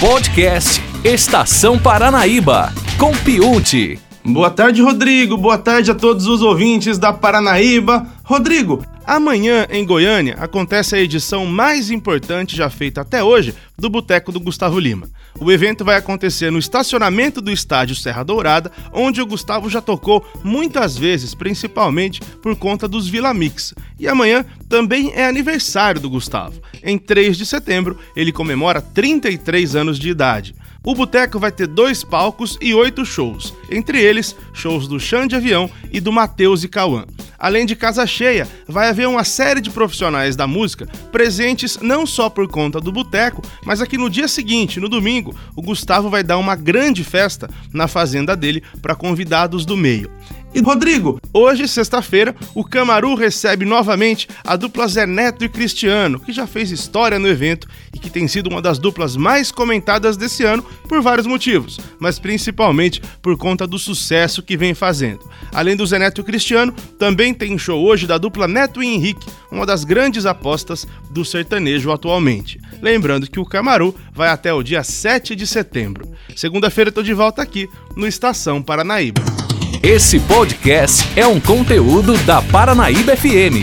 Podcast 0.00 0.82
Estação 1.04 1.78
Paranaíba, 1.78 2.72
com 2.98 3.12
Piunte. 3.12 3.98
Boa 4.24 4.50
tarde, 4.50 4.80
Rodrigo. 4.80 5.36
Boa 5.36 5.58
tarde 5.58 5.90
a 5.90 5.94
todos 5.94 6.26
os 6.26 6.40
ouvintes 6.40 6.96
da 6.96 7.12
Paranaíba. 7.12 8.06
Rodrigo, 8.24 8.82
amanhã 9.10 9.66
em 9.70 9.84
Goiânia 9.84 10.36
acontece 10.38 10.94
a 10.94 11.00
edição 11.00 11.44
mais 11.44 11.90
importante 11.90 12.56
já 12.56 12.70
feita 12.70 13.00
até 13.00 13.24
hoje 13.24 13.52
do 13.76 13.90
Boteco 13.90 14.30
do 14.30 14.38
Gustavo 14.38 14.78
Lima. 14.78 15.08
O 15.40 15.50
evento 15.50 15.84
vai 15.84 15.96
acontecer 15.96 16.52
no 16.52 16.60
estacionamento 16.60 17.40
do 17.40 17.50
estádio 17.50 17.96
Serra 17.96 18.22
Dourada, 18.22 18.70
onde 18.92 19.20
o 19.20 19.26
Gustavo 19.26 19.68
já 19.68 19.80
tocou 19.80 20.24
muitas 20.44 20.96
vezes, 20.96 21.34
principalmente 21.34 22.20
por 22.40 22.54
conta 22.54 22.86
dos 22.86 23.08
Vila 23.08 23.34
Mix. 23.34 23.74
E 23.98 24.06
amanhã 24.06 24.44
também 24.68 25.10
é 25.12 25.26
aniversário 25.26 26.00
do 26.00 26.08
Gustavo. 26.08 26.62
Em 26.80 26.96
3 26.96 27.36
de 27.36 27.44
setembro, 27.44 27.98
ele 28.14 28.30
comemora 28.30 28.80
33 28.80 29.74
anos 29.74 29.98
de 29.98 30.08
idade. 30.08 30.54
O 30.84 30.94
boteco 30.94 31.36
vai 31.38 31.50
ter 31.50 31.66
dois 31.66 32.04
palcos 32.04 32.56
e 32.60 32.72
oito 32.74 33.04
shows, 33.04 33.52
entre 33.70 34.00
eles 34.00 34.36
shows 34.54 34.86
do 34.86 35.00
Xande 35.00 35.30
de 35.30 35.36
Avião 35.36 35.68
e 35.90 35.98
do 35.98 36.12
Matheus 36.12 36.62
e 36.62 36.68
Cauã. 36.68 37.04
Além 37.40 37.64
de 37.64 37.74
casa 37.74 38.06
cheia, 38.06 38.46
vai 38.68 38.90
haver 38.90 39.08
uma 39.08 39.24
série 39.24 39.62
de 39.62 39.70
profissionais 39.70 40.36
da 40.36 40.46
música 40.46 40.86
presentes 41.10 41.78
não 41.80 42.04
só 42.04 42.28
por 42.28 42.46
conta 42.46 42.78
do 42.78 42.92
boteco, 42.92 43.40
mas 43.64 43.80
aqui 43.80 43.96
no 43.96 44.10
dia 44.10 44.28
seguinte, 44.28 44.78
no 44.78 44.90
domingo, 44.90 45.34
o 45.56 45.62
Gustavo 45.62 46.10
vai 46.10 46.22
dar 46.22 46.36
uma 46.36 46.54
grande 46.54 47.02
festa 47.02 47.48
na 47.72 47.88
fazenda 47.88 48.36
dele 48.36 48.62
para 48.82 48.94
convidados 48.94 49.64
do 49.64 49.74
meio. 49.74 50.10
E 50.52 50.60
Rodrigo, 50.60 51.20
hoje, 51.32 51.68
sexta-feira, 51.68 52.34
o 52.56 52.64
Camaru 52.64 53.14
recebe 53.14 53.64
novamente 53.64 54.26
a 54.44 54.56
dupla 54.56 54.88
Zé 54.88 55.06
Neto 55.06 55.44
e 55.44 55.48
Cristiano, 55.48 56.18
que 56.18 56.32
já 56.32 56.44
fez 56.44 56.72
história 56.72 57.20
no 57.20 57.28
evento 57.28 57.68
e 57.94 57.98
que 57.98 58.10
tem 58.10 58.26
sido 58.26 58.48
uma 58.48 58.60
das 58.60 58.76
duplas 58.76 59.14
mais 59.14 59.52
comentadas 59.52 60.16
desse 60.16 60.42
ano 60.42 60.64
por 60.88 61.00
vários 61.00 61.26
motivos, 61.26 61.78
mas 62.00 62.18
principalmente 62.18 63.00
por 63.22 63.38
conta 63.38 63.64
do 63.64 63.78
sucesso 63.78 64.42
que 64.42 64.56
vem 64.56 64.74
fazendo. 64.74 65.20
Além 65.52 65.76
do 65.76 65.86
Zé 65.86 66.00
Neto 66.00 66.20
e 66.20 66.24
Cristiano, 66.24 66.72
também 66.98 67.32
tem 67.32 67.56
show 67.56 67.84
hoje 67.84 68.04
da 68.04 68.18
dupla 68.18 68.48
Neto 68.48 68.82
e 68.82 68.88
Henrique, 68.88 69.30
uma 69.52 69.64
das 69.64 69.84
grandes 69.84 70.26
apostas 70.26 70.84
do 71.12 71.24
sertanejo 71.24 71.92
atualmente. 71.92 72.60
Lembrando 72.82 73.30
que 73.30 73.38
o 73.38 73.46
Camaru 73.46 73.94
vai 74.12 74.28
até 74.28 74.52
o 74.52 74.64
dia 74.64 74.82
7 74.82 75.36
de 75.36 75.46
setembro. 75.46 76.10
Segunda-feira 76.34 76.90
tô 76.90 77.04
de 77.04 77.14
volta 77.14 77.40
aqui 77.40 77.68
no 77.94 78.06
Estação 78.06 78.60
Paranaíba. 78.60 79.39
Esse 79.78 80.18
podcast 80.20 81.04
é 81.16 81.26
um 81.26 81.40
conteúdo 81.40 82.18
da 82.24 82.42
Paranaíba 82.42 83.16
FM. 83.16 83.62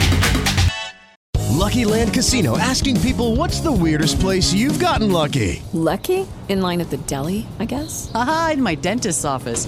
Lucky 1.51 1.85
Land 1.85 2.11
Casino 2.11 2.57
asking 2.57 2.99
people 3.01 3.35
what's 3.35 3.59
the 3.59 3.71
weirdest 3.71 4.19
place 4.19 4.51
you've 4.53 4.79
gotten 4.79 5.11
lucky? 5.11 5.61
Lucky? 5.73 6.25
In 6.49 6.61
line 6.61 6.81
at 6.81 6.89
the 6.89 6.97
deli, 7.05 7.45
I 7.59 7.65
guess? 7.65 8.09
Aha, 8.15 8.51
in 8.53 8.63
my 8.63 8.75
dentist's 8.75 9.25
office. 9.25 9.67